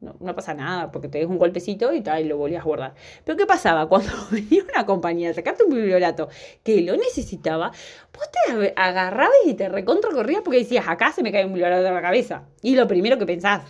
no, 0.00 0.34
pasa 0.34 0.52
nada, 0.52 0.92
porque 0.92 1.08
te 1.08 1.18
des 1.18 1.26
un 1.26 1.38
golpecito 1.38 1.92
y 1.94 2.02
tal, 2.02 2.22
y 2.22 2.28
lo 2.28 2.36
volvías 2.36 2.62
a 2.62 2.64
guardar. 2.64 2.94
Pero 3.24 3.36
¿qué 3.38 3.46
pasaba? 3.46 3.88
Cuando 3.88 4.12
venía 4.30 4.62
una 4.64 4.84
compañía 4.84 5.30
a 5.30 5.34
sacarte 5.34 5.64
un 5.64 5.74
bibliorato 5.74 6.28
que 6.62 6.82
lo 6.82 6.96
necesitaba, 6.96 7.70
vos 8.12 8.30
te 8.30 8.72
agarrabas 8.76 9.36
y 9.46 9.54
te 9.54 9.68
recontracorrías 9.68 10.42
porque 10.42 10.58
decías, 10.58 10.86
acá 10.88 11.12
se 11.12 11.22
me 11.22 11.32
cae 11.32 11.46
un 11.46 11.52
bibliorato 11.52 11.82
de 11.82 11.90
la 11.90 12.02
cabeza. 12.02 12.44
Y 12.62 12.76
lo 12.76 12.86
primero 12.86 13.18
que 13.18 13.26
pensás. 13.26 13.62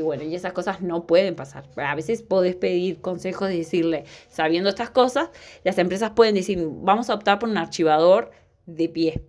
Y 0.00 0.02
bueno, 0.02 0.24
y 0.24 0.34
esas 0.34 0.52
cosas 0.52 0.80
no 0.82 1.06
pueden 1.06 1.34
pasar. 1.36 1.64
A 1.76 1.94
veces 1.94 2.22
podés 2.22 2.56
pedir 2.56 3.00
consejos 3.00 3.50
y 3.50 3.58
decirle, 3.58 4.04
sabiendo 4.28 4.68
estas 4.68 4.90
cosas, 4.90 5.30
las 5.64 5.78
empresas 5.78 6.10
pueden 6.10 6.34
decir, 6.34 6.66
vamos 6.66 7.10
a 7.10 7.14
optar 7.14 7.38
por 7.38 7.48
un 7.48 7.58
archivador 7.58 8.30
de 8.66 8.88
pie 8.88 9.22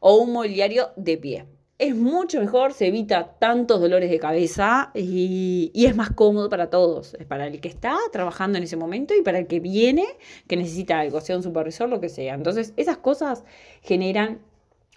o 0.00 0.16
un 0.16 0.32
mobiliario 0.32 0.90
de 0.96 1.16
pie 1.16 1.46
es 1.78 1.94
mucho 1.94 2.40
mejor, 2.40 2.72
se 2.72 2.86
evita 2.86 3.34
tantos 3.38 3.80
dolores 3.80 4.10
de 4.10 4.18
cabeza 4.18 4.90
y, 4.94 5.70
es 5.74 5.94
más 5.94 6.10
cómodo 6.10 6.48
para 6.48 6.70
todos, 6.70 7.14
es 7.14 7.26
para 7.26 7.46
el 7.46 7.60
que 7.60 7.68
está 7.68 7.98
trabajando 8.12 8.56
en 8.56 8.64
ese 8.64 8.76
momento 8.76 9.14
y 9.14 9.22
para 9.22 9.38
el 9.38 9.46
que 9.46 9.60
viene, 9.60 10.06
que 10.48 10.56
necesita 10.56 10.98
algo, 10.98 11.20
sea 11.20 11.36
un 11.36 11.42
supervisor, 11.42 11.88
lo 11.88 12.00
que 12.00 12.08
sea. 12.08 12.34
Entonces, 12.34 12.72
esas 12.76 12.96
cosas 12.96 13.44
generan 13.82 14.40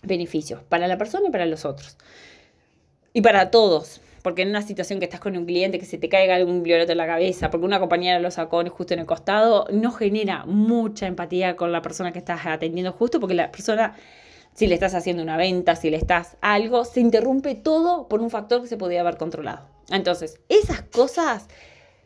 beneficios 0.03 0.63
para 0.63 0.87
la 0.87 0.97
persona 0.97 1.27
y 1.27 1.31
para 1.31 1.45
los 1.45 1.65
otros. 1.65 1.97
Y 3.11 3.21
para 3.21 3.51
todos, 3.51 4.01
porque 4.21 4.41
en 4.41 4.49
una 4.49 4.61
situación 4.61 4.99
que 4.99 5.05
estás 5.05 5.19
con 5.19 5.35
un 5.37 5.45
cliente 5.45 5.79
que 5.79 5.85
se 5.85 5.97
te 5.97 6.09
caiga 6.09 6.35
algún 6.35 6.63
biblioteca 6.63 6.91
en 6.91 6.97
la 6.97 7.07
cabeza, 7.07 7.49
porque 7.49 7.65
una 7.65 7.79
compañera 7.79 8.19
lo 8.19 8.31
sacó 8.31 8.63
justo 8.69 8.93
en 8.93 9.01
el 9.01 9.05
costado, 9.05 9.65
no 9.71 9.91
genera 9.91 10.45
mucha 10.45 11.07
empatía 11.07 11.55
con 11.55 11.71
la 11.71 11.81
persona 11.81 12.11
que 12.11 12.19
estás 12.19 12.45
atendiendo 12.45 12.91
justo, 12.91 13.19
porque 13.19 13.35
la 13.35 13.51
persona 13.51 13.95
si 14.53 14.67
le 14.67 14.73
estás 14.73 14.93
haciendo 14.93 15.23
una 15.23 15.37
venta, 15.37 15.75
si 15.75 15.89
le 15.89 15.97
estás 15.97 16.35
algo, 16.41 16.83
se 16.83 16.99
interrumpe 16.99 17.55
todo 17.55 18.09
por 18.09 18.19
un 18.19 18.29
factor 18.29 18.61
que 18.61 18.67
se 18.67 18.75
podía 18.75 19.01
haber 19.01 19.15
controlado. 19.15 19.69
Entonces, 19.89 20.41
esas 20.49 20.81
cosas 20.81 21.47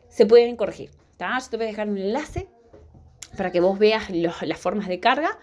se 0.08 0.26
pueden 0.26 0.54
corregir. 0.54 0.90
Yo 1.18 1.50
te 1.50 1.56
voy 1.56 1.66
a 1.66 1.68
dejar 1.68 1.88
un 1.88 1.98
enlace 1.98 2.46
para 3.36 3.50
que 3.50 3.60
vos 3.60 3.78
veas 3.78 4.08
las 4.10 4.58
formas 4.58 4.86
de 4.86 5.00
carga 5.00 5.38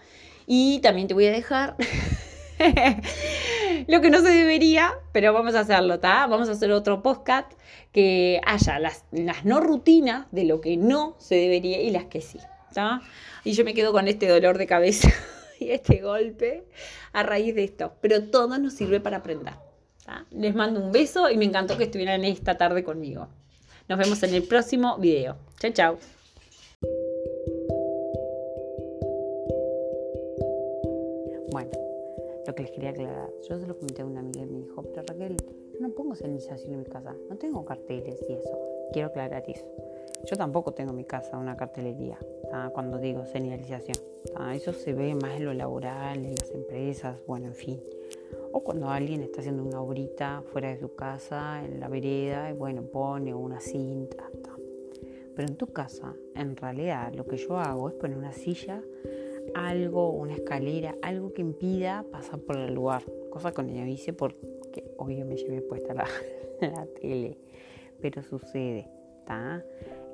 y 0.46 0.80
también 0.80 1.08
te 1.08 1.14
voy 1.14 1.26
a 1.26 1.32
dejar 1.32 1.76
lo 3.86 4.00
que 4.00 4.10
no 4.10 4.20
se 4.20 4.30
debería, 4.30 4.92
pero 5.12 5.32
vamos 5.32 5.54
a 5.54 5.60
hacerlo, 5.60 5.94
¿está? 5.94 6.26
Vamos 6.26 6.48
a 6.48 6.52
hacer 6.52 6.72
otro 6.72 7.02
podcast 7.02 7.50
que 7.92 8.40
haya 8.44 8.78
las, 8.78 9.04
las 9.10 9.44
no 9.44 9.60
rutinas 9.60 10.26
de 10.30 10.44
lo 10.44 10.60
que 10.60 10.76
no 10.76 11.16
se 11.18 11.34
debería 11.34 11.80
y 11.80 11.90
las 11.90 12.04
que 12.04 12.20
sí, 12.20 12.38
¿está? 12.68 13.02
Y 13.44 13.52
yo 13.52 13.64
me 13.64 13.74
quedo 13.74 13.92
con 13.92 14.08
este 14.08 14.28
dolor 14.28 14.58
de 14.58 14.66
cabeza. 14.66 15.08
este 15.70 16.00
golpe 16.00 16.64
a 17.12 17.22
raíz 17.22 17.54
de 17.54 17.64
esto. 17.64 17.94
Pero 18.00 18.24
todo 18.24 18.58
nos 18.58 18.74
sirve 18.74 19.00
para 19.00 19.18
aprender. 19.18 19.54
Les 20.30 20.54
mando 20.54 20.80
un 20.80 20.92
beso 20.92 21.30
y 21.30 21.36
me 21.36 21.44
encantó 21.44 21.78
que 21.78 21.84
estuvieran 21.84 22.24
esta 22.24 22.58
tarde 22.58 22.82
conmigo. 22.82 23.28
Nos 23.88 23.98
vemos 23.98 24.22
en 24.22 24.34
el 24.34 24.42
próximo 24.42 24.98
video. 24.98 25.36
Chao, 25.58 25.72
chao. 25.72 26.21
Yo 33.48 33.58
se 33.58 33.66
lo 33.66 33.76
comenté 33.76 34.02
a 34.02 34.06
una 34.06 34.20
amiga 34.20 34.42
y 34.42 34.46
me 34.46 34.60
dijo, 34.60 34.82
pero 34.82 35.02
Raquel, 35.06 35.36
no 35.80 35.88
pongo 35.90 36.14
señalización 36.14 36.74
en 36.74 36.78
mi 36.80 36.84
casa. 36.86 37.14
No 37.28 37.36
tengo 37.36 37.64
carteles 37.64 38.24
y 38.28 38.32
eso. 38.34 38.58
Quiero 38.92 39.08
aclarar 39.08 39.42
eso. 39.48 39.66
Yo 40.24 40.36
tampoco 40.36 40.72
tengo 40.72 40.90
en 40.90 40.98
mi 40.98 41.04
casa 41.04 41.36
una 41.36 41.56
cartelería 41.56 42.18
cuando 42.72 42.98
digo 42.98 43.24
señalización. 43.26 43.96
Eso 44.54 44.72
se 44.72 44.92
ve 44.92 45.14
más 45.14 45.32
en 45.36 45.46
lo 45.46 45.54
laboral, 45.54 46.24
en 46.24 46.34
las 46.34 46.50
empresas, 46.52 47.20
bueno, 47.26 47.46
en 47.46 47.54
fin. 47.54 47.82
O 48.52 48.60
cuando 48.60 48.88
alguien 48.88 49.22
está 49.22 49.40
haciendo 49.40 49.64
una 49.64 49.80
obrita 49.80 50.42
fuera 50.52 50.68
de 50.68 50.78
su 50.78 50.94
casa, 50.94 51.64
en 51.64 51.80
la 51.80 51.88
vereda, 51.88 52.50
y 52.50 52.52
bueno, 52.52 52.82
pone 52.82 53.34
una 53.34 53.60
cinta. 53.60 54.30
Pero 55.34 55.48
en 55.48 55.56
tu 55.56 55.68
casa, 55.68 56.14
en 56.34 56.56
realidad, 56.56 57.14
lo 57.14 57.26
que 57.26 57.38
yo 57.38 57.56
hago 57.56 57.88
es 57.88 57.94
poner 57.94 58.18
una 58.18 58.32
silla, 58.32 58.82
algo, 59.54 60.10
una 60.10 60.34
escalera, 60.34 60.96
algo 61.02 61.32
que 61.32 61.42
impida 61.42 62.04
pasar 62.10 62.40
por 62.40 62.56
el 62.56 62.74
lugar. 62.74 63.02
Cosa 63.30 63.52
que 63.52 63.62
no 63.62 63.86
hice 63.86 64.12
porque 64.12 64.84
obvio 64.96 65.24
me 65.24 65.36
llevé 65.36 65.60
puesta 65.62 65.94
la, 65.94 66.06
la 66.60 66.86
tele. 67.00 67.38
Pero 68.00 68.22
sucede, 68.22 68.88
¿está? 69.20 69.64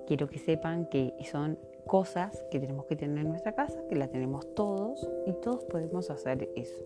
quiero 0.07 0.29
que 0.29 0.39
sepan 0.39 0.87
que 0.87 1.15
son 1.31 1.59
cosas 1.87 2.45
que 2.51 2.61
tenemos 2.61 2.87
que 2.87 2.97
tener 2.97 3.19
en 3.19 3.29
nuestra 3.29 3.53
casa, 3.53 3.83
que 3.89 3.97
la 3.97 4.09
tenemos 4.09 4.55
todos 4.55 5.09
y 5.27 5.33
todos 5.33 5.65
podemos 5.65 6.11
hacer 6.11 6.51
eso. 6.57 6.85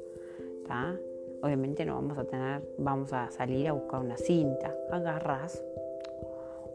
Obviamente 1.42 1.84
no 1.84 1.96
vamos 1.96 2.16
a 2.18 2.24
tener, 2.24 2.62
vamos 2.78 3.12
a 3.12 3.30
salir 3.30 3.68
a 3.68 3.72
buscar 3.72 4.00
una 4.00 4.16
cinta, 4.16 4.74
agarras 4.90 5.62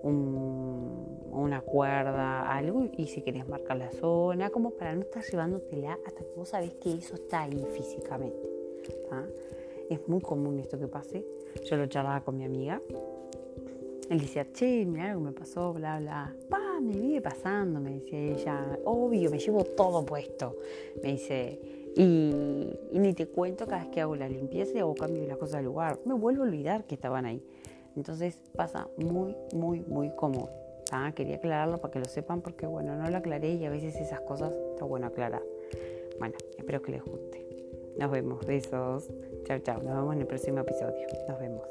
una 0.04 1.62
cuerda, 1.62 2.52
algo, 2.52 2.86
y 2.98 3.08
si 3.08 3.22
querés 3.22 3.48
marcar 3.48 3.78
la 3.78 3.92
zona, 3.92 4.50
como 4.50 4.72
para 4.72 4.94
no 4.96 5.02
estar 5.02 5.24
llevándotela 5.24 5.98
hasta 6.06 6.24
que 6.24 6.34
vos 6.36 6.50
sabés 6.50 6.74
que 6.76 6.94
eso 6.94 7.16
está 7.16 7.44
ahí 7.44 7.66
físicamente. 7.74 8.50
Es 9.90 10.08
muy 10.08 10.22
común 10.22 10.60
esto 10.60 10.78
que 10.78 10.88
pase. 10.88 11.26
Yo 11.70 11.78
lo 11.78 11.88
charlaba 11.88 12.22
con 12.22 12.38
mi 12.38 12.44
amiga 12.44 12.82
él 14.10 14.22
decía, 14.22 14.48
che, 14.54 14.86
mira 14.86 15.14
lo 15.14 15.20
que 15.20 15.26
me 15.26 15.32
pasó, 15.34 15.74
bla, 15.74 16.00
bla. 16.00 16.34
Pa, 16.50 16.80
me 16.82 16.94
vive 16.94 17.22
pasando, 17.22 17.80
me 17.80 17.96
decía 17.96 18.20
ella. 18.20 18.80
Obvio, 18.86 19.30
me 19.30 19.38
llevo 19.38 19.64
todo 19.66 20.06
puesto. 20.06 20.56
Me 21.04 21.12
dice, 21.12 21.60
y, 21.96 22.74
ni 22.94 23.14
te 23.14 23.28
cuento 23.28 23.66
cada 23.66 23.84
vez 23.84 23.92
que 23.92 24.00
hago 24.00 24.16
la 24.16 24.30
limpieza 24.30 24.86
o 24.86 24.96
cambio 24.96 25.28
las 25.28 25.38
cosas 25.38 25.58
de 25.58 25.64
lugar. 25.64 26.00
Me 26.06 26.14
vuelvo 26.14 26.44
a 26.44 26.46
olvidar 26.46 26.86
que 26.86 26.96
estaban 26.96 27.26
ahí. 27.26 27.44
Entonces 27.98 28.40
pasa 28.56 28.88
muy, 28.96 29.36
muy, 29.54 29.82
muy 29.82 30.12
común. 30.12 30.48
Ah, 30.92 31.12
quería 31.14 31.36
aclararlo 31.38 31.80
para 31.80 31.92
que 31.92 32.00
lo 32.00 32.06
sepan 32.06 32.42
porque, 32.42 32.66
bueno, 32.66 32.96
no 32.96 33.10
lo 33.10 33.18
aclaré 33.18 33.56
y 33.56 33.66
a 33.66 33.70
veces 33.70 33.96
esas 33.96 34.22
cosas 34.22 34.54
está 34.72 34.86
bueno 34.86 35.08
aclarar. 35.08 35.42
Bueno, 36.20 36.36
espero 36.58 36.82
que 36.82 36.92
les 36.94 37.04
guste. 37.04 37.46
Nos 37.98 38.12
vemos. 38.12 38.46
Besos. 38.46 39.10
Chao, 39.46 39.60
chao. 39.60 39.82
Nos 39.82 39.96
vemos 39.96 40.14
en 40.14 40.22
el 40.22 40.28
próximo 40.28 40.60
episodio. 40.60 41.08
Nos 41.28 41.40
vemos. 41.40 41.64